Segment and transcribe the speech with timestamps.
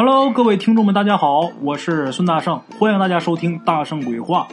[0.00, 4.46] Hello，各位听众们，大家好，我是孙大圣，欢迎大家收听《大圣鬼话》，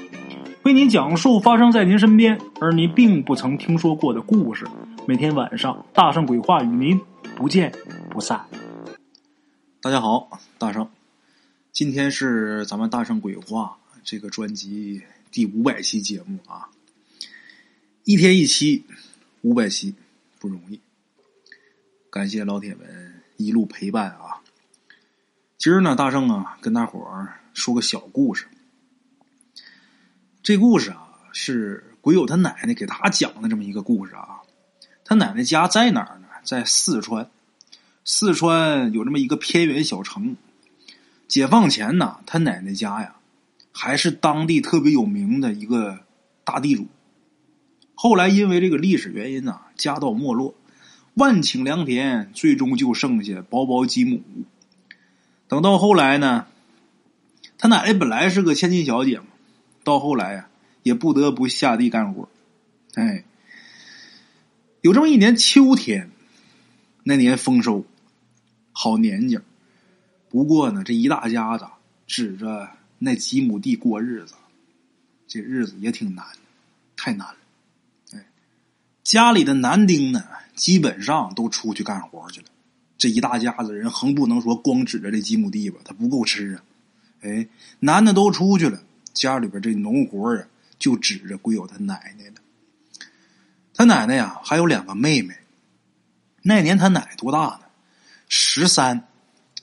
[0.64, 4.66] 为您讲述发生在您身边而您并不曾听说过的故事。
[5.08, 7.00] 每天晚上，《大圣鬼话》与您
[7.36, 7.72] 不见
[8.10, 8.44] 不散。
[9.82, 10.28] 大家好，
[10.58, 10.90] 大圣，
[11.72, 16.70] 今天是咱们《大圣鬼话》这个专辑第五百期节目啊，
[18.04, 18.84] 一天一期，
[19.42, 19.94] 五百期
[20.40, 20.80] 不容易，
[22.10, 24.42] 感谢老铁们一路陪伴啊。
[25.66, 28.46] 今儿呢，大圣啊，跟大伙儿说个小故事。
[30.44, 34.42] 这故事啊，是鬼友他奶奶给他讲的这么一个故事啊。
[35.04, 36.28] 他奶奶家在哪儿呢？
[36.44, 37.32] 在四川。
[38.04, 40.38] 四川有这么一个偏远小城。
[41.28, 43.16] 解放前呢，他奶奶家呀，
[43.72, 46.02] 还是当地特别有名的一个
[46.44, 46.86] 大地主。
[47.96, 50.54] 后来因为这个历史原因呢，家道没落，
[51.16, 54.22] 万顷良田最终就剩下薄薄几亩。
[55.48, 56.48] 等到后来呢，
[57.58, 59.26] 他奶奶本来是个千金小姐嘛，
[59.84, 60.50] 到后来呀，
[60.84, 62.28] 也不得不下地干活。
[62.96, 63.24] 哎，
[64.82, 66.10] 有这么一年秋天，
[67.04, 67.86] 那年丰收，
[68.72, 69.42] 好年景。
[70.30, 71.68] 不过呢，这一大家子
[72.08, 74.34] 指着那几亩地过日子，
[75.28, 76.26] 这日子也挺难，
[76.98, 77.38] 太难了。
[78.14, 78.26] 哎，
[79.04, 82.48] 家里的男丁呢，基本上都出去干活去了。
[82.98, 86.64] 这一大家子人，横不能说光指着这几亩地吧，他不够吃啊！
[87.22, 87.48] 哎，
[87.80, 88.82] 男的都出去了，
[89.14, 90.48] 家里边这农活啊，
[90.80, 92.36] 就指着归有他奶奶了。
[93.74, 95.36] 他奶奶呀，还有两个妹妹。
[96.44, 97.62] 那年他奶多大呢？
[98.30, 99.08] 十三，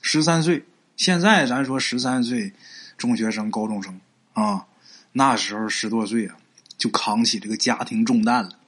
[0.01, 0.63] 十三岁。
[0.95, 2.53] 现在咱说十三岁，
[2.97, 3.99] 中学生、高中生
[4.33, 4.67] 啊，
[5.13, 6.37] 那时候十多岁啊，
[6.77, 8.59] 就扛起这个家庭重担了。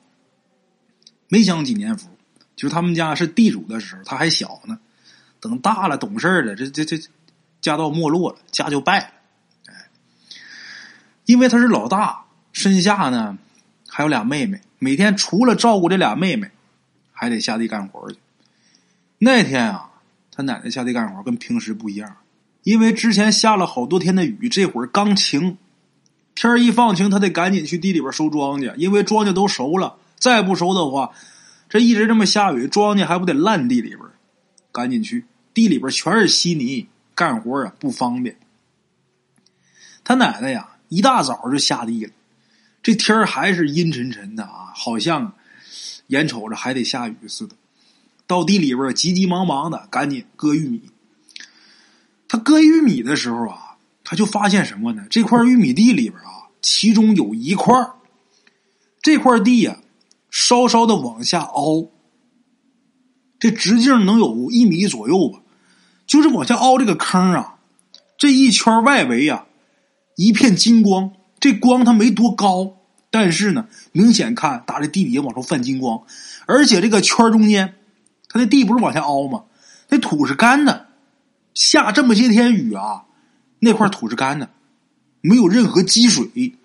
[1.28, 2.10] 没享几年福。
[2.56, 4.80] 就他们家是地主的时候，他还小呢。
[5.42, 6.98] 等大了懂事了，这这这
[7.62, 9.08] 家道没落了，家就败了。
[9.68, 9.90] 哎，
[11.26, 13.38] 因为他是老大，身下呢
[13.88, 16.50] 还有俩妹妹，每天除了照顾这俩妹妹，
[17.12, 18.18] 还得下地干活去。
[19.20, 19.92] 那天啊，
[20.32, 22.18] 他奶奶下地干活跟平时不一样，
[22.64, 25.60] 因为之前下了好多天的雨，这会儿刚晴，
[26.34, 31.12] 天一放晴，他得赶紧去地里边收庄稼，因为庄稼都熟了，再不熟的话。
[31.76, 34.00] 这一直这么下雨，庄稼还不得烂地里边
[34.72, 38.38] 赶紧去，地里边全是稀泥，干活啊不方便。
[40.02, 42.14] 他奶奶呀，一大早就下地了，
[42.82, 45.34] 这天还是阴沉沉的啊，好像
[46.08, 47.58] 眼瞅着还得下雨似的。
[48.26, 50.82] 到地里边急急忙忙的，赶紧割玉米。
[52.30, 55.06] 他割玉米的时候啊，他就发现什么呢？
[55.10, 57.76] 这块玉米地里边啊，其中有一块
[59.02, 59.82] 这块地呀。
[60.36, 61.92] 稍稍的往下凹，
[63.40, 65.40] 这直径能有一米左右吧。
[66.06, 67.56] 就是往下凹这个坑啊，
[68.18, 69.46] 这一圈外围啊，
[70.18, 71.14] 一片金光。
[71.40, 72.76] 这光它没多高，
[73.10, 76.04] 但是呢，明显看打这地底下往出泛金光。
[76.48, 77.76] 而且这个圈中间，
[78.28, 79.46] 它那地不是往下凹吗？
[79.88, 80.88] 那土是干的，
[81.54, 83.06] 下这么些天雨啊，
[83.60, 84.50] 那块土是干的，
[85.22, 86.58] 没有任何积水。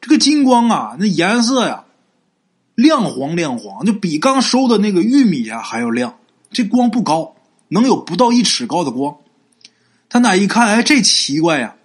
[0.00, 1.86] 这个金光啊，那颜色呀。
[2.74, 6.18] 亮黄亮黄，就比刚收的那个玉米啊还要亮。
[6.50, 7.34] 这光不高，
[7.68, 9.16] 能有不到一尺高的光。
[10.08, 11.76] 他奶一看，哎，这奇怪呀！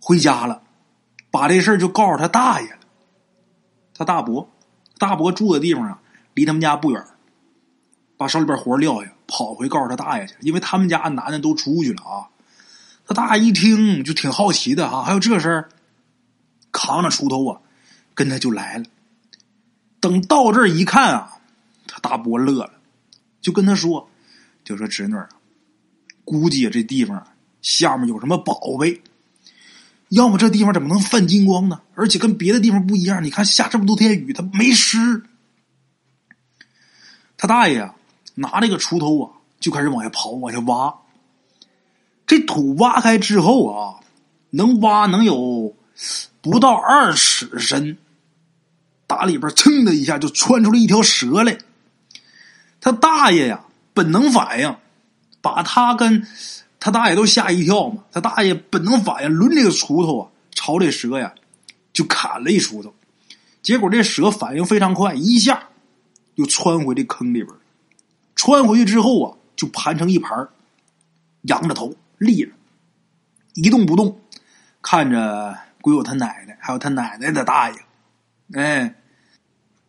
[0.00, 0.62] 回家了，
[1.30, 2.78] 把这事儿就告诉他大爷了。
[3.94, 4.48] 他大伯，
[4.98, 6.00] 大伯住的地方啊，
[6.34, 7.04] 离他们家不远。
[8.16, 12.28] 把手里边活撂下，跑回告诉他大爷去，因为他们家男的都出去了啊。
[13.06, 15.68] 他大爷一听就挺好奇的啊，还有这事儿，
[16.70, 17.60] 扛着锄头啊。
[18.20, 18.84] 跟他就来了，
[19.98, 21.38] 等到这儿一看啊，
[21.86, 22.72] 他大伯乐了，
[23.40, 24.10] 就跟他说
[24.62, 25.26] ：“就说侄女儿，
[26.22, 27.26] 估计这地方
[27.62, 29.00] 下面有什么宝贝，
[30.10, 31.80] 要么这地方怎么能泛金光呢？
[31.94, 35.22] 而且跟别的地方不一样，你看下这么多天雨，它没湿。”
[37.38, 37.94] 他大爷啊，
[38.34, 40.94] 拿那个锄头啊，就开始往下刨，往下挖。
[42.26, 44.00] 这土挖开之后啊，
[44.50, 45.74] 能挖能有
[46.42, 47.96] 不到二尺深。
[49.10, 51.58] 打里边噌的一下就窜出来一条蛇来，
[52.80, 54.76] 他大爷呀，本能反应，
[55.40, 56.24] 把他跟
[56.78, 58.04] 他大爷都吓一跳嘛。
[58.12, 61.34] 他大爷本能反应，抡这个锄头啊，朝这蛇呀
[61.92, 62.94] 就砍了一锄头。
[63.62, 65.64] 结果这蛇反应非常快，一下
[66.36, 67.48] 又窜回这坑里边。
[68.36, 70.48] 窜回去之后啊，就盘成一盘，
[71.42, 72.52] 仰着头立着，
[73.54, 74.20] 一动不动，
[74.80, 77.76] 看着鬼友他奶奶，还有他奶奶的大爷，
[78.54, 78.94] 哎。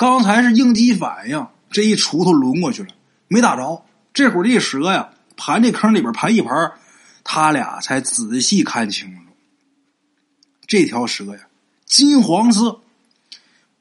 [0.01, 2.89] 刚才是应激反应，这一锄头抡过去了，
[3.27, 3.85] 没打着。
[4.11, 6.71] 这会儿这蛇呀，盘这坑里边盘一盘，
[7.23, 9.21] 他俩才仔细看清楚，
[10.65, 11.41] 这条蛇呀，
[11.85, 12.81] 金黄色，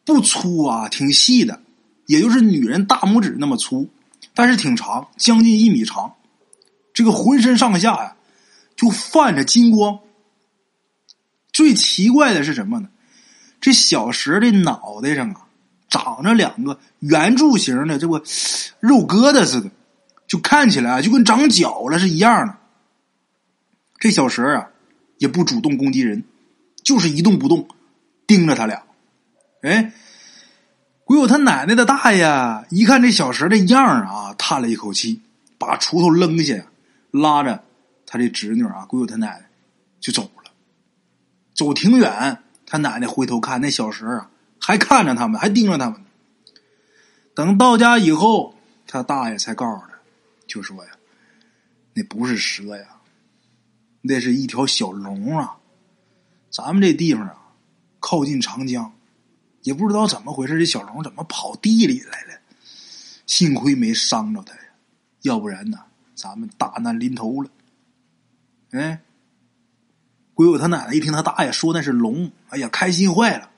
[0.04, 1.62] 不粗啊，挺细的，
[2.04, 3.88] 也就是女人大拇指那么粗，
[4.34, 6.16] 但是挺长，将近一米长。
[6.92, 8.14] 这个浑身上下呀，
[8.76, 9.98] 就泛着金光。
[11.50, 12.90] 最奇怪的是什么呢？
[13.58, 15.46] 这小蛇的脑袋上啊，
[15.90, 18.22] 长着两个圆柱形的这个
[18.80, 19.70] 肉疙瘩似的，
[20.26, 22.56] 就看起来就跟长脚了是一样的。
[23.98, 24.70] 这小蛇啊，
[25.18, 26.24] 也不主动攻击人，
[26.82, 27.68] 就是一动不动
[28.26, 28.84] 盯着他俩。
[29.62, 29.92] 哎，
[31.04, 35.20] 鬼友他奶奶的大爷一看这小蛇的样啊，叹了一口气，
[35.58, 36.64] 把锄头扔下。
[37.12, 37.64] 拉着
[38.06, 39.50] 他这侄女啊，鬼友他奶奶
[39.98, 40.52] 就走了。
[41.52, 46.04] 走挺远，他奶奶回头看那小蛇啊，还看着他们，还盯着他们。
[47.34, 48.54] 等到家以后，
[48.86, 49.98] 他大爷才告诉他，
[50.46, 50.90] 就说呀
[51.94, 53.00] ：“那不是蛇呀，
[54.02, 55.56] 那是一条小龙啊。
[56.50, 57.36] 咱们这地方啊，
[57.98, 58.92] 靠近长江，
[59.62, 62.40] 也不知道怎么回事，这小龙怎么跑地里来了？
[63.26, 64.60] 幸亏没伤着他呀，
[65.22, 65.78] 要不然呢？”
[66.14, 67.48] 咱们大难临头了，
[68.72, 69.00] 哎，
[70.34, 73.49] 鬼友他奶奶一听他大爷说那是龙，哎呀，开心坏了。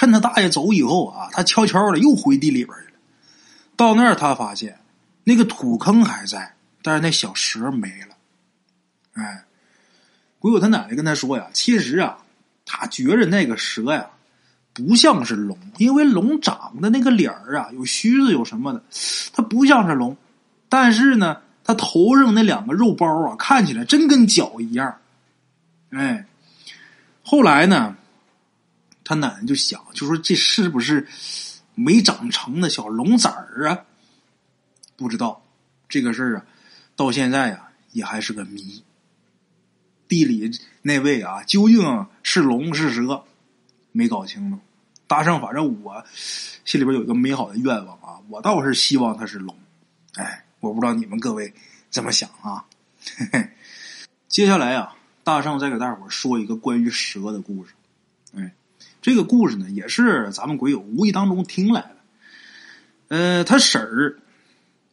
[0.00, 2.98] 趁他大爷走以后啊，他悄悄的又回地里边去了。
[3.76, 4.78] 到那儿，他发现
[5.24, 8.16] 那个土坑还在，但是那小蛇没了。
[9.12, 9.44] 哎，
[10.38, 12.16] 鬼友他奶奶跟他说呀：“其实啊，
[12.64, 14.08] 他觉着那个蛇呀
[14.72, 18.82] 不像是龙，因为龙长的那个脸儿啊有须子有什么的，
[19.34, 20.16] 它不像是龙。
[20.70, 24.96] 但是呢。”他头上那两个肉包啊，看起来真跟脚一样。
[25.90, 26.26] 哎，
[27.22, 27.94] 后来呢，
[29.10, 31.04] 他奶奶就想，就说这是不是
[31.74, 33.84] 没长成的小龙崽儿啊？
[34.94, 35.44] 不知道
[35.88, 36.46] 这个事儿啊，
[36.94, 38.84] 到现在啊也还是个谜。
[40.06, 40.48] 地里
[40.82, 43.24] 那位啊，究竟是龙是蛇，
[43.90, 44.60] 没搞清楚。
[45.08, 46.04] 大圣，反正我
[46.64, 49.58] 心里边有一个美好的愿望啊，我倒是希望他是龙。
[50.14, 50.44] 哎。
[50.60, 51.52] 我不知道你们各位
[51.88, 52.64] 怎么想啊？
[53.16, 53.50] 嘿 嘿
[54.28, 57.72] 接下来啊，大圣再给大伙说一个关于蛇的故事。
[58.36, 58.54] 哎，
[59.00, 61.96] 这个故事呢，也是咱们鬼友无意当中听来的。
[63.08, 64.18] 呃，他婶儿，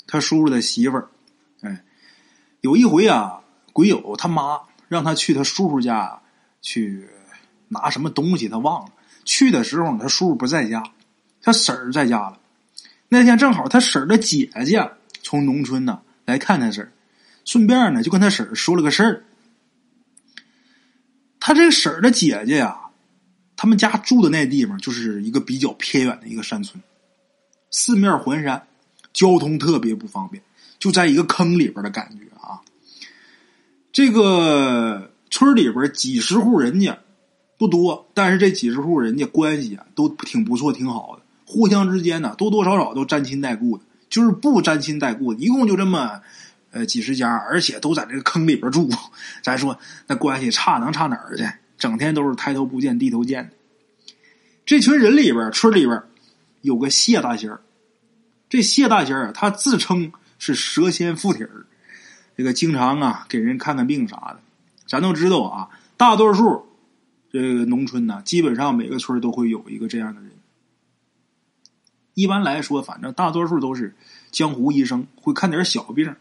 [0.08, 1.10] 他叔叔的媳妇儿，
[1.62, 1.84] 哎，
[2.62, 3.42] 有一回啊，
[3.74, 6.22] 鬼友他妈让他去他叔叔家
[6.62, 7.08] 去
[7.68, 8.94] 拿什么东西，他忘了。
[9.26, 10.84] 去的时候，他叔叔不在家，
[11.42, 12.40] 他婶儿在家了。
[13.10, 14.92] 那天正好他婶儿的姐姐。
[15.24, 16.94] 从农村呢来看他婶儿，
[17.44, 19.26] 顺便呢就跟他婶儿说了个事儿。
[21.38, 22.80] 他这个婶儿的姐姐呀，
[23.58, 26.82] 他们家住的那地方就是一个比较偏远的一个山村，
[27.72, 28.68] 四面环山，
[29.12, 30.42] 交通特别不方便，
[30.80, 32.62] 就在一个坑里边的感觉啊。
[33.92, 37.00] 这个村里边几十户人家
[37.58, 43.84] 不多，但是这几十户人家关系啊都挺不错，挺好的，互相之间呢多多少少都沾亲带故的。
[44.10, 46.22] 就是不沾亲带故的，一共就这么
[46.72, 48.90] 呃几十家，而且都在这个坑里边住。
[49.44, 51.44] 咱说那关系差能差哪儿去？
[51.78, 53.54] 整天都是抬头不见低头见的。
[54.66, 56.04] 这群人里边，村里边
[56.62, 57.62] 有个谢大仙儿。
[58.50, 61.66] 这谢大仙儿啊，他自称是蛇仙附体儿，
[62.36, 64.40] 这个经常啊给人看看病啥的。
[64.86, 66.66] 咱都知道啊，大多数
[67.32, 70.32] 这个农村呢，基本上每个村都会有一个这样的人。
[72.14, 73.96] 一般来说，反正大多数都是
[74.32, 76.16] 江湖医生，会看点小病，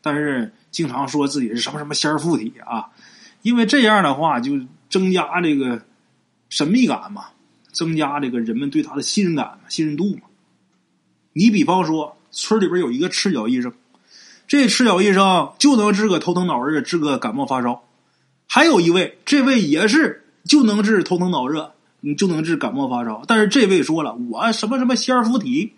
[0.00, 2.90] 但是经常说自己是什么什么仙儿附体啊，
[3.42, 5.82] 因为这样的话就增加这个
[6.50, 7.28] 神秘感嘛，
[7.72, 10.22] 增加这个人们对他的信任感、信任度嘛。
[11.32, 13.72] 你比方说，村里边有一个赤脚医生，
[14.46, 17.84] 这赤脚医生就能治个头疼脑热，治个感冒发烧；
[18.46, 21.72] 还有一位，这位也是就能治头疼脑热。
[22.02, 25.74] 你就能治感冒发烧，但是这位说了，我什么什么仙儿附体，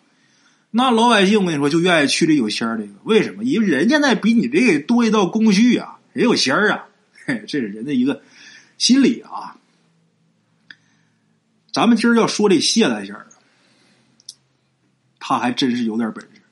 [0.71, 3.43] 那老百姓我跟你说就愿意去这有仙儿这个，为什么？
[3.43, 6.85] 因为人家那比你这个多一道工序啊，人有仙儿啊，
[7.27, 8.23] 嘿， 这是人的一个
[8.83, 9.57] 心理啊。
[11.73, 13.29] 咱们今儿要说这谢大仙儿，
[15.21, 16.43] 他还真是有点本事，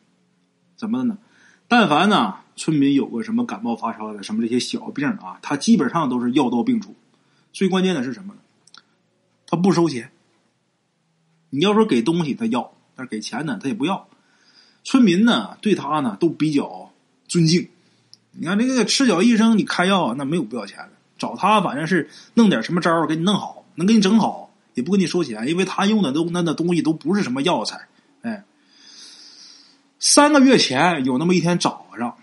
[0.77, 1.19] 怎么的呢？
[1.67, 6.95] 但凡呢村民有个什么感冒发烧的什么这些小病啊，他基本上都是药到病除。
[7.53, 8.41] 最关键的是什么呢？
[9.49, 10.13] 他不收钱，
[11.49, 14.09] 你要说给东西他要，但是给钱呢他也不要。
[14.85, 16.93] 村民呢对他呢都比较
[17.27, 17.69] 尊敬。
[18.31, 27.87] 你看这个赤脚医生，你开药那没有不要钱的，找他反正是弄点什么招给你弄好，能给你整好，也不跟你收钱，因为他用的都那那东西都不是什么药材。
[28.23, 28.43] 哎，
[29.99, 32.17] 三个月前有那么一天早上，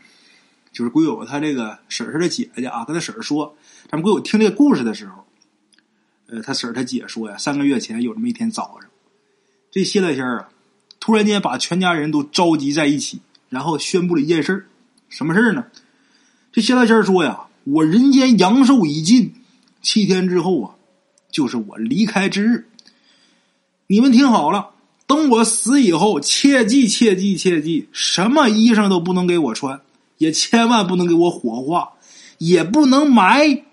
[0.72, 3.56] 就是鬼友他这个婶儿的姐姐啊，跟他婶儿说，
[3.90, 5.26] 咱们鬼友听这个故事的时候，
[6.28, 8.90] 呃，他婶儿他姐说呀，三个月前有这么一天早上，
[9.70, 10.50] 这谢大仙啊，
[11.00, 14.66] 突然间把全家人都召集在一起，然后宣布了一件事儿，
[15.08, 15.66] 什么事儿呢？
[16.52, 19.34] 这谢大仙说呀，我人间阳寿已尽，
[19.82, 20.76] 七天之后啊，
[21.30, 22.70] 就是我离开之日。
[23.88, 24.70] 你们听好了，
[25.06, 29.82] 等我死以后，切记切记切记，什么衣裳都不能给我穿，
[30.18, 31.92] 也千万不能给我火化，
[32.38, 33.64] 也不能埋。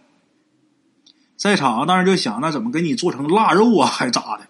[1.37, 4.47] 在场当时就想，那怎么给你做成腊肉啊，还咋的？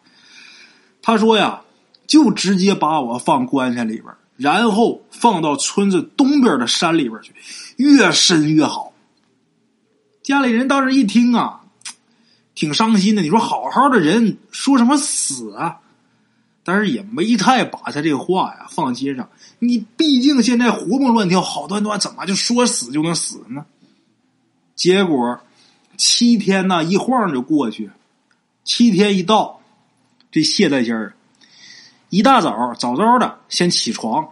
[1.02, 1.60] 他说呀，
[2.06, 4.04] 就直接把我放棺材里边，
[4.38, 7.34] 然后放到村子东边的山里边去，
[7.76, 8.93] 越深越好。
[10.24, 11.60] 家里人当时一听啊。
[12.56, 15.80] 挺伤心的，你说好好的人说什么死啊？
[16.62, 19.28] 但是也没太把他这话呀放心上。
[19.58, 23.66] 你毕竟现在活蹦乱跳，好端端怎么就说死就能死呢？
[24.76, 25.40] 结果
[25.96, 27.90] 七天呢一晃就过去，
[28.62, 29.60] 七天一到，
[30.30, 31.16] 这谢大仙儿
[32.10, 34.28] 一大早早早的先起床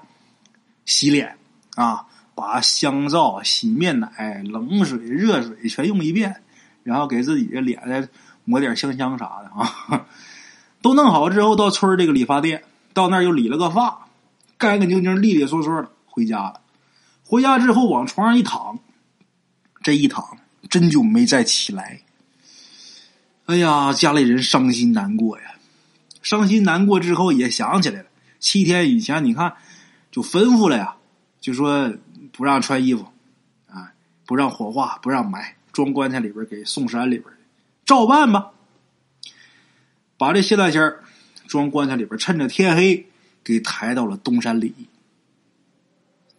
[0.85, 1.37] 洗脸
[1.75, 2.07] 啊，
[2.43, 6.43] 把香皂、洗面奶、冷水、热水全用一遍。
[6.83, 8.09] 然后给自己的脸再
[8.45, 10.05] 抹点香香啥的啊，
[10.83, 14.09] 都弄好之后，到村这个理发店，到那儿又理了个发，
[14.59, 16.61] 干干净净、利利索索的回家了。
[17.23, 18.81] 回家之后往床上一躺，
[19.81, 22.01] 这一躺真就没再起来。
[23.47, 25.55] 哎呀，家里人伤心难过呀，
[26.21, 28.07] 伤心难过之后也想起来了，
[28.41, 29.55] 七天以前你看
[30.11, 30.97] 就吩咐了呀，
[31.41, 31.93] 就说
[32.33, 33.07] 不让穿衣服，
[33.69, 33.93] 啊，
[34.27, 35.57] 不让火化，不让埋。
[35.73, 37.33] 装棺材里边给送山里边
[37.87, 38.51] 照办吧。
[40.19, 40.97] 把这谢大仙
[41.47, 43.07] 装棺材里边，趁着天黑
[43.43, 44.75] 给抬到了东山里。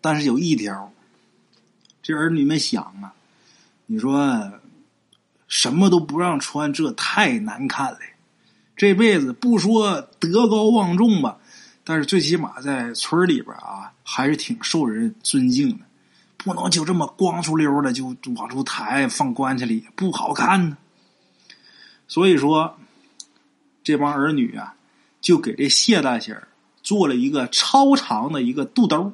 [0.02, 0.94] 但是有一条，
[2.04, 3.14] 这儿女们想啊，
[3.88, 4.54] 你说
[5.48, 8.00] 什么都不让穿，这太难看了。
[8.76, 11.40] 这辈子不说德高望重吧，
[11.84, 15.86] 但是最起码在村里边啊，还是挺受人尊敬的。
[16.38, 20.78] 不能就这么光出溜的就往出抬放棺材里，不好看呢。
[22.06, 22.78] 所以说，
[23.82, 24.76] 这帮儿女啊，
[25.22, 26.50] 就给这谢大仙儿
[26.82, 29.14] 做了一个超长的一个肚兜，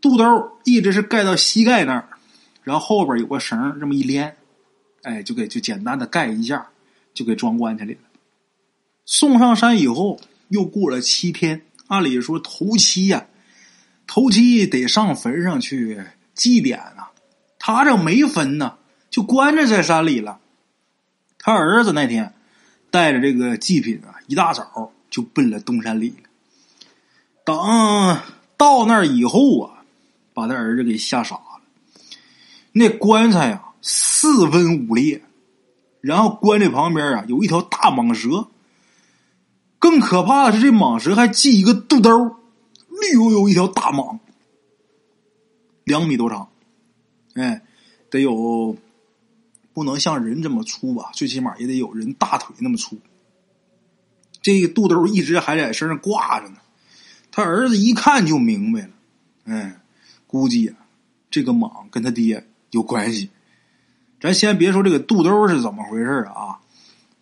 [0.00, 2.08] 肚兜一直是盖到膝盖那儿，
[2.64, 4.38] 然后后边有个绳这么一连，
[5.02, 6.70] 哎，就给就简单的盖一下，
[7.12, 8.00] 就给装棺材里了。
[9.04, 10.18] 送上山以后，
[10.48, 13.26] 又过了七天，按理说头七呀。
[14.06, 16.02] 头七得上坟上去
[16.34, 17.10] 祭奠啊，
[17.58, 18.78] 他这没坟呢，
[19.10, 20.38] 就关着在山里了。
[21.38, 22.32] 他儿子那天
[22.90, 26.28] 带着这个祭品啊，一大早就奔了东山里了。
[27.44, 27.54] 等
[28.56, 29.84] 到那儿以后啊，
[30.32, 31.60] 把他儿子给吓傻了。
[32.72, 35.20] 那棺材啊，四分五裂，
[36.00, 38.48] 然后棺材旁边啊有一条大蟒蛇。
[39.78, 42.36] 更可怕的是，这蟒蛇还系一个肚兜。
[43.00, 44.18] 绿油油一条大蟒，
[45.84, 46.48] 两米多长，
[47.34, 47.62] 哎，
[48.10, 48.76] 得有
[49.72, 52.98] 不能像人这么粗吧，最起码也得有人大腿那么粗。
[54.42, 56.56] 这个肚兜一直还在身上挂着呢。
[57.30, 58.90] 他儿子一看就明白了，
[59.44, 59.80] 哎，
[60.26, 60.74] 估计啊，
[61.30, 63.30] 这个蟒跟他爹有关系。
[64.20, 66.58] 咱先别说这个肚兜是怎么回事啊，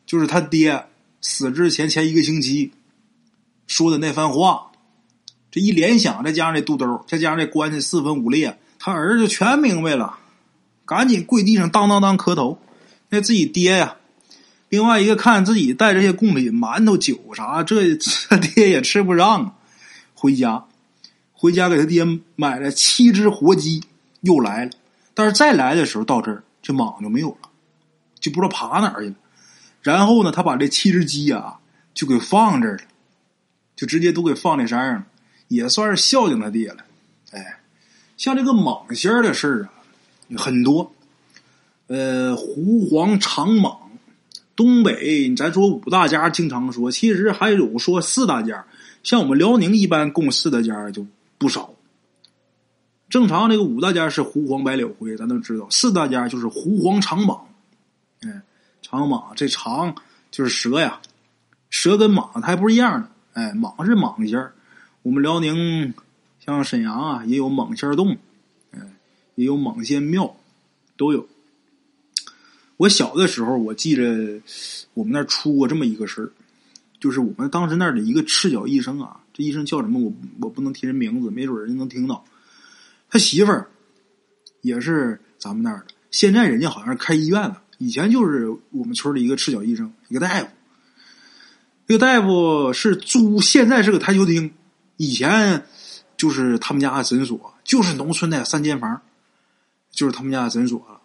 [0.07, 0.87] 就是他爹
[1.29, 2.71] 死之前前一个星期
[3.67, 4.71] 说的那番话。
[5.51, 10.19] 这一联想，再加上这肚兜，再加上这棺材四分五裂，他儿子全明白了，
[10.85, 12.61] 赶紧跪地上当当当磕头。
[13.09, 13.97] 那自己爹呀，
[14.69, 19.55] 另外一个看自己带这些贡品，馒头、酒啥，这 这爹也吃不上啊。
[20.15, 20.67] 回家，
[21.33, 22.07] 回家给他爹
[22.37, 23.83] 买了七只活鸡，
[24.21, 24.71] 又来了。
[25.13, 27.49] 但是再来的时候，到这儿这蟒就没有了，
[28.21, 29.17] 就不知道爬哪儿去了。
[29.93, 31.61] 然后呢，他把这七只鸡啊，
[31.95, 32.83] 就给放这儿了，
[33.77, 35.05] 就直接都给放在山上。
[35.49, 36.79] 也算是孝敬他爹了，
[37.31, 37.61] 哎，
[38.17, 39.71] 像这个蟒仙儿的事儿啊，
[40.37, 40.93] 很多。
[41.87, 43.77] 呃，狐黄长蟒，
[44.57, 48.67] 东北咱说五大家经常说，其实还有说四大家。
[49.05, 51.07] 像我们辽宁一般供四大家就
[51.39, 51.73] 不少。
[53.09, 55.69] 正常这个五大家是狐黄白柳灰，咱都知道。
[55.71, 57.39] 四大家就是狐黄长蟒，
[58.23, 58.43] 哎，
[58.89, 59.97] 长蟒这长
[60.31, 61.01] 就是蛇呀，
[61.71, 64.55] 蛇跟蟒它还不是一样的，哎，蟒是蟒仙儿。
[65.03, 65.93] 我们辽宁
[66.39, 68.17] 像沈阳啊，也有蟒仙洞，
[68.71, 68.93] 嗯，
[69.35, 70.37] 也有蟒仙庙，
[70.97, 71.27] 都有。
[72.77, 74.41] 我小的时候，我记着
[74.95, 76.31] 我们那儿出过这么一个事儿，
[77.01, 79.99] 就是我们当时那儿的一个赤脚医生啊，这医生叫什么？
[79.99, 82.25] 我我不能提人名字，没准人家能听到。
[83.11, 83.69] 他媳妇儿
[84.61, 85.87] 也是咱们那儿的。
[86.13, 90.49] 现在人家好像是开医院了，以前就是我们村的一个赤脚医生，一个大夫。
[91.87, 94.53] 这个大夫是租，现在是个台球厅，
[94.97, 95.65] 以前
[96.17, 99.03] 就是他们家的诊所，就是农村的三间房，
[99.91, 101.01] 就是他们家的诊所了。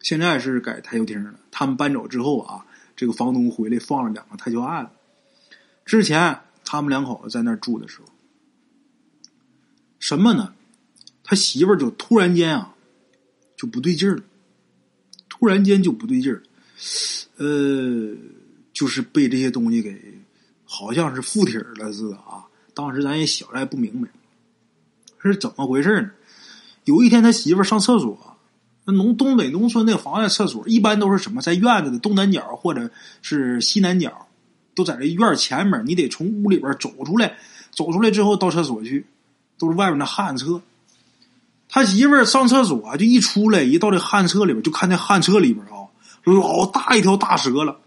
[0.00, 1.34] 现在是改台球厅了。
[1.50, 4.90] 他们搬走之后啊，这个房东回来放了两个台球案子。
[5.84, 8.06] 之前他们两口子在那儿住的时候，
[9.98, 10.54] 什么呢？
[11.24, 12.74] 他媳妇儿就突然间啊，
[13.56, 14.22] 就不对劲儿了，
[15.42, 16.40] 突然间就不对劲儿，
[17.38, 18.14] 呃。
[18.72, 19.94] 就是被这些东西给，
[20.64, 22.48] 好像是附体了似的啊！
[22.72, 24.08] 当时咱也小，咱也不明白
[25.22, 26.10] 是怎么回事呢。
[26.84, 28.38] 有一天，他媳妇上厕所，
[28.86, 34.26] 那农东北农村那房子厕所一般都是什么，在院子的东南角或者是西南角，
[34.74, 37.36] 都在这院前面，你得从屋里边走出来，
[37.72, 39.04] 走出来之后到厕所去，
[39.58, 40.62] 都是外面的旱厕。
[41.74, 45.88] 他媳妇上厕所就一出来，一到这旱厕里边，就看见旱厕里边啊，
[46.24, 47.78] 老大一条大蛇了。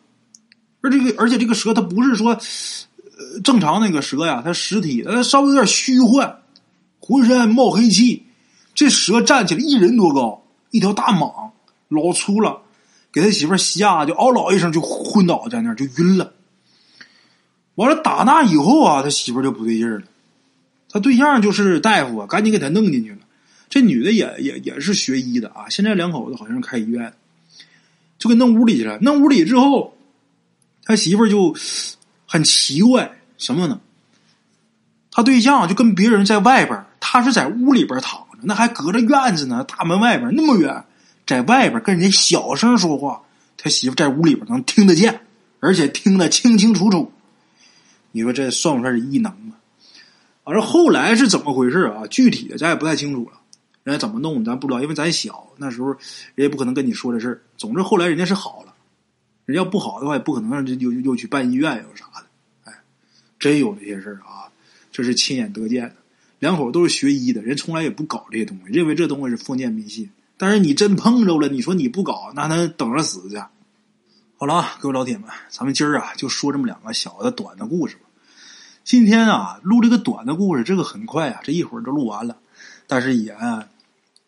[0.81, 6.39] 而这个，而且这个蛇它不是说，呃，正常那个蛇呀，它实体它稍微有点虚幻，
[6.99, 8.25] 浑身冒黑气。
[8.73, 11.51] 这蛇站起来一人多高，一条大蟒，
[11.87, 12.61] 老粗了，
[13.11, 16.33] 给他媳妇吓就嗷嗷一声就昏倒在那儿就晕了。
[17.75, 20.01] 完了打那以后啊，他媳妇就不对劲了，
[20.89, 23.17] 他对象就是大夫啊，赶紧给他弄进去了。
[23.75, 27.11] 这女的也也也是学医的啊，现在两口子好像是开医院，
[28.17, 28.97] 就给弄屋里去了。
[29.01, 29.91] 弄屋里之后。
[30.85, 31.53] 他媳妇儿就
[32.25, 33.81] 很奇怪，什么呢？
[35.11, 40.85] 他对象就跟别人在外边，他是在屋里边躺着，那还隔着院子呢，大门外边那么远，
[41.25, 43.23] 在外边跟人家小声说话，
[43.57, 45.21] 他媳妇在屋里边能听得见，
[45.59, 47.11] 而且听得清清楚楚。
[48.11, 49.57] 你说这算不算是异能啊？
[50.43, 52.03] 而后来是怎么回事啊？
[52.11, 53.39] 具体的咱也不太清楚了，
[53.85, 55.97] 人家怎么弄咱不知道，因为咱小，那时候人
[56.37, 57.41] 也不可能跟你说这事儿。
[57.55, 58.73] 总之后来人家是好了。
[59.45, 62.25] 人要不好的话，也不可能让又又去办医院又啥的，
[62.63, 62.73] 哎，
[63.37, 64.49] 真有这些事儿啊，
[64.91, 65.95] 这是亲眼得见的。
[66.39, 70.09] 两口都是学医的人，从来也不搞这些东西，认为这东西是封建迷信。
[70.35, 73.37] 但是你真碰着了，你说你不搞，那他等着死去。
[74.37, 78.01] 好了，各位老铁们，咱们今儿啊就说这么两个小的短的故事吧。
[78.83, 82.37] 今天啊录这个短的故事，这个很快啊，这一会儿就录完了。
[82.87, 83.31] 但是也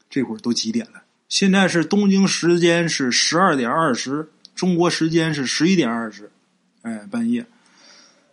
[0.09, 1.03] 这会儿都几点了？
[1.29, 4.29] 现在是东京时间是十二点二十。
[4.55, 6.31] 中国时间是十一点二十，
[6.81, 7.45] 哎，半夜。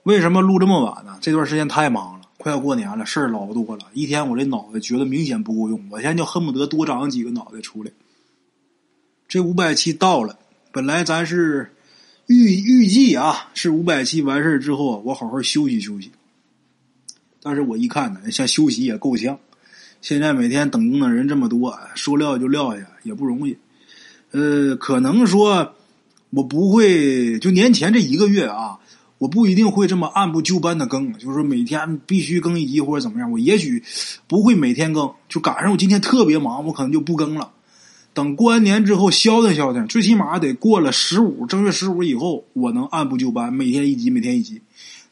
[0.05, 1.19] 为什么录这么晚呢？
[1.21, 3.85] 这段时间太忙了，快要过年了，事儿老多了。
[3.93, 7.91] 一天我这脑子觉得明显不够用，我现在就恨不得多长几个脑袋出来。
[9.29, 10.39] 这五百期到了，
[10.73, 11.75] 本来咱是
[12.27, 16.11] 预预计啊，是五百期完事之后，我好好休息休息。
[17.43, 19.39] 但是我一看呢，像休息也够呛。
[20.05, 23.57] 现在每天等工的人这么多，说撂就撂下也不容易。
[24.33, 25.75] 呃，可能说。
[26.29, 28.77] 我不会，就年前这一个月啊，
[29.19, 33.31] 我不一定会这么按部就班的更，就是说每天必须更一集或者怎么样。
[33.31, 33.85] 我也许
[34.27, 37.53] 不会每天更，就赶上我今天特别忙，我可能就不更了。
[38.13, 44.61] 等过完年之后消停消停，最起码得过了十五正月十五以后，我能按部就班，每天一集，每天一集。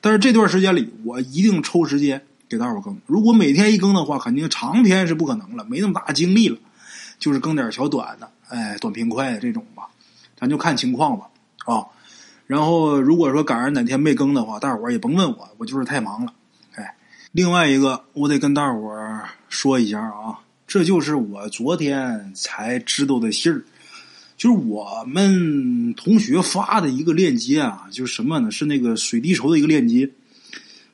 [0.01, 2.21] 但是这段时间里，我一定抽时间
[2.53, 2.95] 给大伙更。
[3.07, 6.59] 如果每天一更的话，肯定长篇是不可能了，没那么大精力了，
[7.19, 9.89] 就是更点小短的，哎，短平快的这种吧。
[10.37, 11.31] 咱就看情况吧，
[11.65, 11.87] 啊，
[12.47, 16.35] 然后如果说赶上哪天没更的话，大伙也甭问我，我就是太忙了。
[16.75, 16.95] 哎，
[17.31, 18.95] 另外一个，我得跟大伙
[19.49, 23.65] 说一下啊，这就是我昨天才知道的信儿，
[24.37, 28.51] 就是我们同学发的一个链接啊，就是什么呢？
[28.51, 30.11] 是那个水滴筹的一个链接。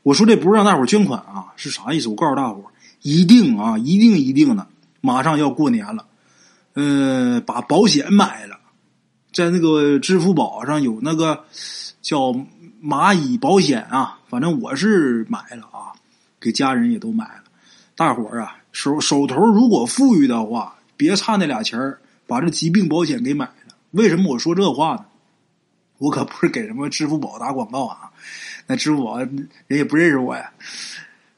[0.03, 2.09] 我说这不是让大伙捐款啊，是啥意思？
[2.09, 2.65] 我告诉大伙，
[3.03, 4.67] 一定啊，一定一定的，
[5.01, 6.07] 马上要过年了，
[6.75, 8.59] 嗯，把保险买了。
[9.33, 11.45] 在那个支付宝上有那个
[12.01, 12.35] 叫
[12.83, 15.93] 蚂蚁保险啊，反正我是买了啊，
[16.41, 17.45] 给家人也都买了。
[17.95, 21.79] 大伙啊，手手头如果富裕的话，别差那俩钱，
[22.27, 23.75] 把这疾病保险给买了。
[23.91, 25.05] 为什么我说这话呢？
[25.99, 28.08] 我可不是给什么支付宝打广告啊，
[28.69, 30.53] 那支付宝人也不认识我呀。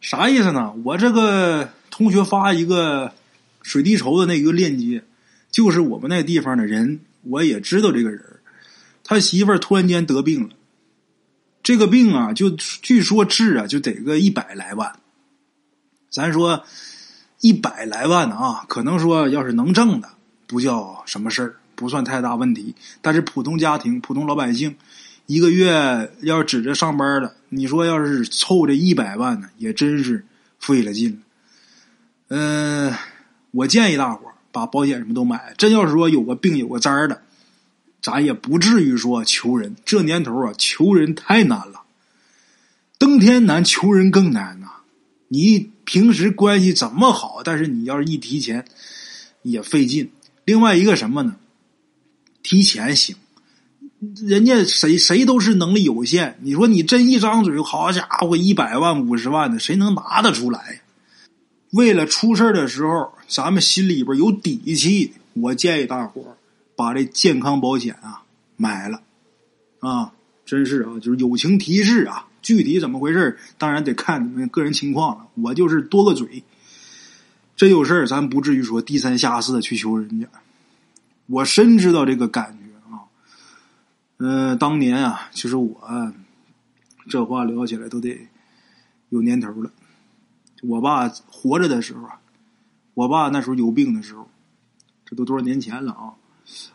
[0.03, 0.75] 啥意思呢？
[0.85, 3.13] 我这个同学发一个
[3.63, 5.03] 水滴筹的那一个链接，
[5.51, 7.01] 就是我们那地方的人。
[7.23, 8.25] 我也知道这个人，
[9.05, 10.55] 他媳妇儿突然间得病了，
[11.63, 14.91] 这个病啊，就据说治啊，就得个一百来万。
[16.11, 16.65] 咱说
[17.41, 20.09] 一百来万啊，可能说要是能挣的，
[20.47, 22.75] 不叫什么事儿，不算太大问题。
[23.03, 24.75] 但是普通家庭、普通老百姓，
[25.31, 30.27] 一个月要指着上班的，你说要是凑这一百万呢，也真是
[30.59, 31.23] 费了劲。
[32.27, 32.93] 嗯，
[33.53, 35.55] 我建议大伙儿把保险什么都买。
[35.57, 37.23] 真要是说有个病有个灾儿的，
[38.03, 39.77] 咱也不至于说求人。
[39.85, 41.83] 这年头啊，求人太难了，
[42.99, 44.67] 登天难，求人更难呐。
[45.29, 48.65] 你平时关系怎么好，但是你要是一提钱，
[49.43, 50.11] 也费劲。
[50.45, 51.37] 另外一个什么呢？
[52.43, 53.15] 提钱行，
[54.27, 56.39] 人家谁谁都是能力有限。
[56.41, 60.81] 你说你真一张嘴，好家伙，一百万、五十万的，谁能拿得出来？
[61.73, 65.13] 为了出事的时候，咱们心里边有底气。
[65.35, 66.37] 我建议大伙
[66.75, 68.23] 把这健康保险啊
[68.57, 69.03] 买了
[69.79, 70.13] 啊，
[70.45, 72.27] 真是啊，就是友情提示啊。
[72.43, 75.27] 具体怎么回事当然得看你们个人情况了。
[75.35, 76.43] 我就是多个嘴，
[77.55, 80.27] 真有事，咱不至于说低三下四的去求人家。
[81.27, 82.70] 我深知道这个感觉
[84.21, 84.53] 啊。
[84.53, 86.13] 嗯，当年啊，其实我
[87.09, 88.29] 这话聊起来都得
[89.09, 89.73] 有年头了。
[90.63, 92.21] 我爸活着的时候啊，
[92.95, 94.29] 我爸那时候有病的时候，
[95.07, 96.15] 这都多少年前了啊。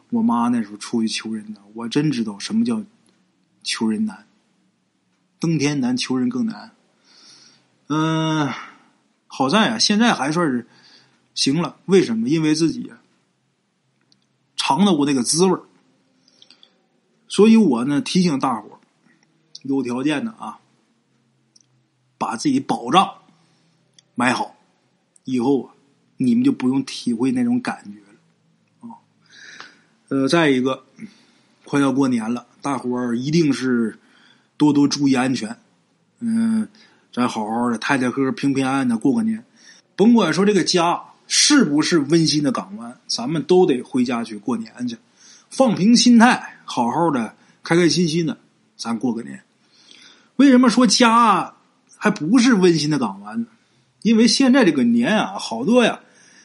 [0.10, 2.84] 我妈那时候出去求人呢，我真知道什么叫
[3.62, 4.26] 求人难。
[5.40, 6.72] 登天难，求人更难。
[7.88, 8.52] 嗯，
[9.28, 10.66] 好在啊，现在还算是
[11.36, 11.78] 行了。
[11.86, 12.28] 为什么？
[12.28, 12.92] 因为自己
[14.56, 15.60] 尝到过那个滋味
[17.36, 18.80] 所以我呢提醒大伙
[19.64, 20.60] 有条件的啊，
[22.18, 23.14] 把自己保障
[24.16, 24.56] 买好，
[25.26, 25.74] 以后啊，
[26.16, 28.96] 你们就不用体会那种感觉了啊。
[30.08, 30.86] 呃，再一个，
[31.66, 34.00] 快要过年了，大伙儿一定是。
[34.58, 35.58] 多多注意安全，
[36.22, 36.66] 嗯，
[37.12, 39.44] 咱好好的，太太和平平安安的过个年。
[39.98, 44.98] 甭管说这个家是不是温馨的港湾，咱们都得回家去过年去，
[45.50, 48.38] 放平心态，好好的，开开心心的，
[48.76, 49.42] 咱过个年。
[50.36, 51.56] 为什么说家
[51.96, 53.48] 还不是温馨的港湾呢？
[54.02, 56.02] 因为现在这个年啊，好多呀，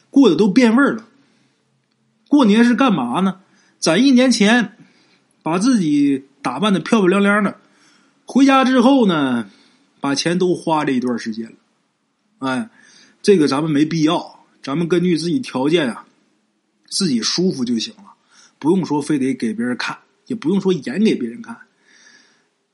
[0.09, 1.05] 过得都变味儿了。
[2.27, 3.41] 过年是干嘛呢？
[3.79, 4.77] 攒一年前
[5.43, 7.57] 把自己打扮的漂漂亮亮的。
[8.25, 9.49] 回家之后呢，
[9.99, 12.69] 把钱都花这一段时间了，哎，
[13.21, 16.05] 这个咱们没必要，咱们根据自己条件啊，
[16.87, 18.13] 自己舒服就行了，
[18.57, 21.57] 不用说非得给别人看，也不用说演给别人看。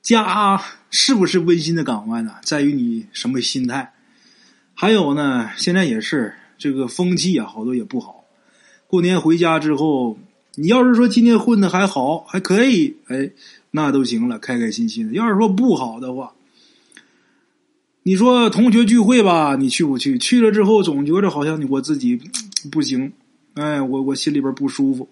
[0.01, 2.35] 家是不是温馨的港湾呢？
[2.43, 3.93] 在于你什么心态。
[4.73, 8.23] 还有呢，现在也是这个风气啊，好多也不好。
[8.87, 10.17] 过年回家之后，
[10.55, 13.31] 你要是说今天混的还好，还可以，哎。
[13.71, 15.13] 那都行了，开开心心的。
[15.13, 16.33] 要是说不好的话，
[18.03, 20.17] 你说同学聚会吧，你去不去？
[20.17, 22.19] 去了之后总觉着好像你我自己
[22.71, 23.11] 不行，
[23.53, 25.09] 哎，我我心里边不舒服。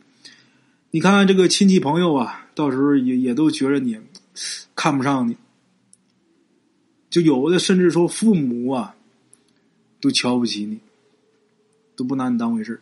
[0.96, 4.00] 你看这个亲戚朋友啊，到时候也也都觉着你
[4.74, 5.36] 看不上你，
[7.10, 8.96] 就有的甚至说父母啊
[10.00, 10.80] 都瞧不起你，
[11.98, 12.80] 都不拿你当回事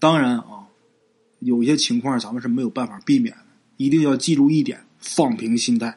[0.00, 0.66] 当然啊，
[1.38, 3.42] 有些情况咱们是没有办法避免的，
[3.76, 4.84] 一定要记住一点。
[4.98, 5.96] 放平心态，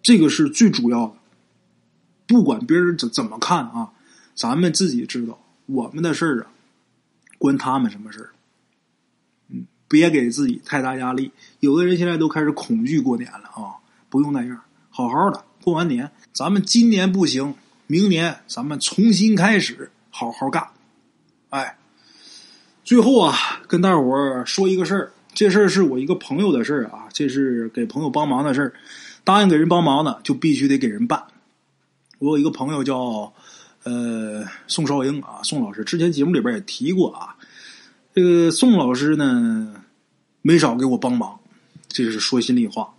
[0.00, 1.16] 这个是最主要的。
[2.28, 3.92] 不管别人怎怎么看啊，
[4.36, 6.52] 咱们自己知道我们的事儿啊，
[7.38, 8.30] 关他们什么事儿？
[9.88, 11.30] 别给自己太大压力。
[11.60, 13.76] 有的人现在都开始恐惧过年了啊，
[14.08, 17.54] 不用那样，好好的过完年，咱们今年不行，
[17.86, 20.66] 明年咱们重新开始，好好干。
[21.50, 21.76] 哎，
[22.84, 23.34] 最后啊，
[23.66, 25.12] 跟大伙儿说一个事儿。
[25.34, 28.72] 这事儿是我一个朋友的事儿啊，这是给朋友帮忙的事儿。
[29.22, 31.22] 答应给人帮忙的，就必须得给人办。
[32.18, 33.32] 我有一个朋友叫
[33.82, 37.35] 呃宋少英啊，宋老师，之前节目里边也提过啊。
[38.16, 39.74] 这个宋老师呢，
[40.40, 41.38] 没少给我帮忙，
[41.86, 42.94] 这是说心里话。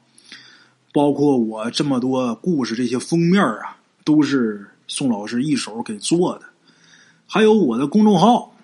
[0.94, 6.44] 包括我这么多故事，这些封面啊，都是宋老师一手给做的。
[7.26, 8.56] 还有我的公众号，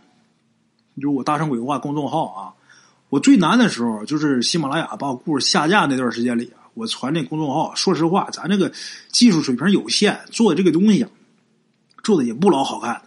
[0.97, 2.53] 就是我大圣鬼话公众号啊。
[3.09, 7.73] 我最难的时候就是喜马拉雅把我故事下架那段时间里啊，我传这公众号。
[7.73, 8.71] 说实话，咱这个
[9.11, 11.03] 技术水平有限，做的这个东西，
[12.03, 13.01] 做的也不老好看。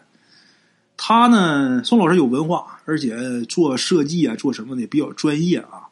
[0.97, 5.83] 他呢，宋老师有文化，而且做设计啊，做什么的也比较专业啊。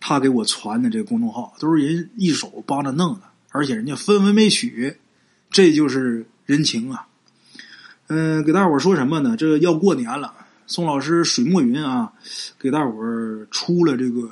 [0.00, 4.96] 他给我传的这个公众号都是人一手帮着弄的，而且人家分文没取，
[5.48, 7.06] 这就是人情啊。
[8.08, 9.36] 嗯，给大伙说什么呢？
[9.36, 10.34] 这要过年了。
[10.66, 12.12] 宋老师水墨云啊，
[12.58, 12.92] 给大伙
[13.50, 14.28] 出了这个，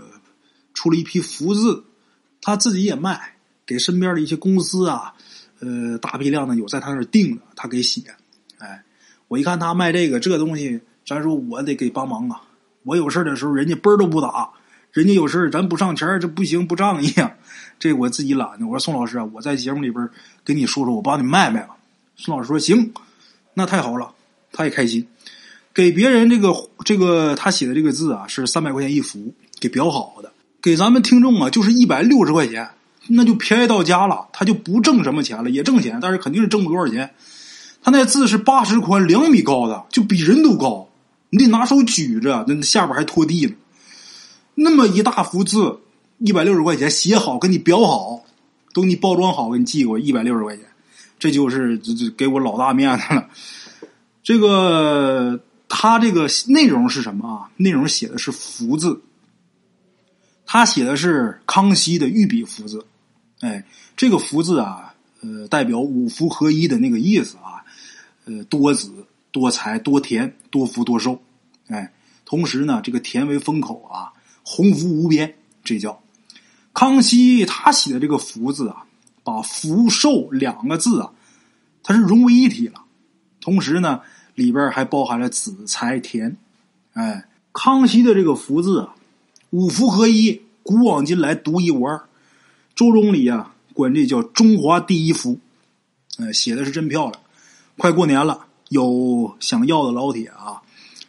[0.74, 1.84] 出了一批福字，
[2.40, 5.14] 他自己也卖，给身边的一些公司啊，
[5.60, 8.02] 呃，大批量的有在他那儿订的，他给写。
[9.30, 12.42] 我一看他卖这个这东西，咱说我得给帮忙啊。
[12.82, 14.50] 我有事的时候，人家嘣都不打，
[14.90, 17.30] 人家有事咱不上钱这不行，不仗义啊。
[17.78, 18.66] 这我自己懒的。
[18.66, 20.08] 我说宋老师啊，我在节目里边
[20.42, 21.76] 跟你说说，我帮你卖卖吧。
[22.16, 22.92] 宋老师说行，
[23.54, 24.10] 那太好了，
[24.50, 25.06] 他也开心。
[25.72, 26.52] 给别人这个
[26.84, 30.32] 这个他写的这个字啊是三百块钱一幅，给裱好的。
[30.60, 32.68] 给咱们听众啊就是一百六十块钱，
[33.06, 34.26] 那就便宜到家了。
[34.32, 37.14] 他就不挣什么钱了，也挣钱，但是肯定是挣不多少钱。
[37.82, 40.88] 他那字是八十宽，两米高的，就比人都高，
[41.30, 43.54] 你得拿手举着，那下边还拖地呢。
[44.54, 45.78] 那么一大幅字，
[46.18, 48.24] 一百六十块钱，写好给你裱好，
[48.74, 50.66] 都你包装好，给你寄过一百六十块钱，
[51.18, 53.26] 这就是这这给我老大面子了。
[54.22, 57.48] 这个他这个内容是什么啊？
[57.56, 59.00] 内容写的是福字，
[60.44, 62.84] 他写的是康熙的御笔福字，
[63.40, 63.64] 哎，
[63.96, 67.59] 这个福字啊，呃，代表五福合一的那个意思啊，
[68.30, 71.20] 呃，多子、多财、多田、多福、多寿，
[71.66, 71.92] 哎，
[72.24, 74.12] 同时呢，这个田为封口啊。
[74.44, 76.00] 鸿福无边，这叫
[76.72, 78.86] 康熙他写的这个福字啊，
[79.24, 81.12] 把福寿两个字啊，
[81.82, 82.84] 它是融为一体了。
[83.40, 84.00] 同时呢，
[84.36, 86.36] 里边还包含了子财田。
[86.92, 88.94] 哎，康熙的这个福字啊，
[89.50, 92.00] 五福合一，古往今来独一无二。
[92.76, 95.38] 周总理啊，管这叫中华第一福。
[96.18, 97.19] 哎，写的是真漂亮。
[97.80, 100.60] 快过年了，有想要的老铁啊，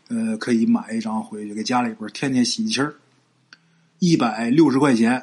[0.08, 2.96] 呃，可以买一张回去给家里边天天喜气儿。
[4.00, 5.22] 一百六十块钱，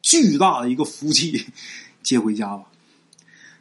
[0.00, 1.44] 巨大的一个福气，
[2.02, 2.62] 接回家吧。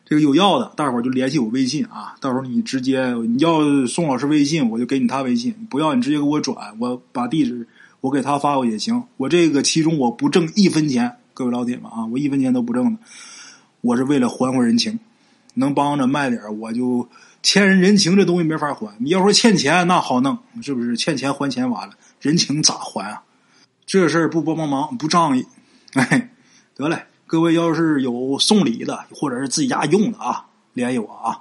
[0.06, 2.16] 这个有要的，大伙儿就联系我微信啊。
[2.22, 7.68] 到时候你直接你要宋老师微信，我就给你他微信；不要你直接给我转，我把地址
[8.00, 9.04] 我给他发过也行。
[9.18, 13.00] 我这个其中我不挣一分钱，各位老铁们啊，我一分钱都不挣的。
[13.82, 14.98] 我是为了还还人情，
[15.54, 17.08] 能帮着卖点我就
[17.44, 18.94] 欠人人情，这东西没法还。
[19.00, 20.96] 你要说欠钱那好弄，是不是？
[20.96, 23.24] 欠钱还钱完了，人情咋还啊？
[23.86, 25.46] 这事儿不帮帮忙不仗义，
[25.94, 26.30] 哎，
[26.76, 31.40] 得嘞，各位要是有送礼的或者是自己家用的啊，联系我啊。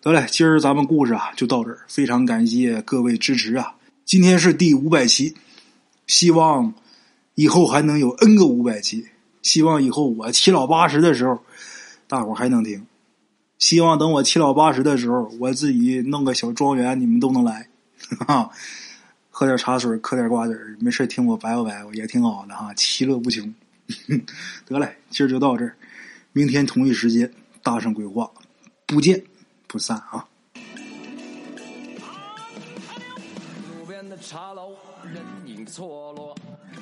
[0.00, 3.74] 得嘞，今儿咱们故事啊就到这儿，非常感谢各位支持啊。
[4.04, 5.34] 今天是第五百期，
[6.06, 6.74] 希望
[7.34, 9.06] 以后还能有 N 个五百期，
[9.42, 11.38] 希望以后我七老八十的时候，
[12.06, 12.86] 大伙还能听。
[13.58, 17.68] 希望等我七老八十的时候，我自己弄个小庄园，你们都能来，
[18.18, 18.50] 哈 哈。
[19.30, 23.52] 喝点茶水，嗑点瓜子儿，没事听我白话白话也挺好的哈，其乐无穷。
[24.64, 25.76] 得嘞，今儿就到这儿，
[26.32, 28.30] 明天同一时间大圣鬼话，
[28.86, 29.22] 不见
[29.66, 30.26] 不散啊！
[34.22, 34.76] 茶楼，
[35.12, 36.34] 人影错落。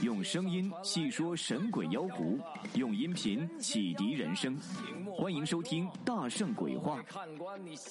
[0.02, 2.38] 用声音细说神鬼妖狐，
[2.74, 4.54] 用音频启迪人生。
[5.14, 6.98] 欢迎收听《大圣鬼话》。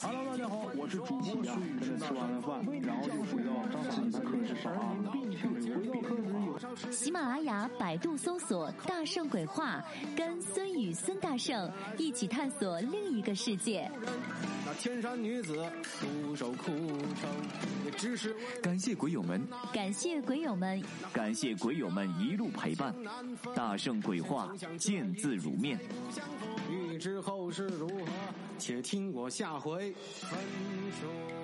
[0.02, 1.56] Hello，大家好，我是主播呀。
[1.80, 3.52] 跟着吃完了饭，然后就回到
[3.90, 4.96] 自己的课室上啊。
[6.92, 9.84] 喜马拉雅、百度搜索“大圣鬼话”，
[10.18, 13.90] 跟孙宇、孙大圣一起探索另一个世界。
[14.66, 15.64] 那天山女子
[16.00, 17.30] 独守枯城，
[17.86, 22.94] 也只是感谢鬼友们，感谢鬼友们，感谢鬼友们一路陪伴。
[23.56, 25.80] 大圣鬼话，见字如面。
[27.02, 28.06] 知后事如何，
[28.60, 30.40] 且听我下回分
[31.02, 31.41] 说。